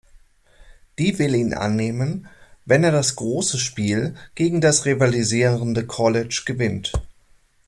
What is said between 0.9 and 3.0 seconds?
Die will ihn annehmen, wenn er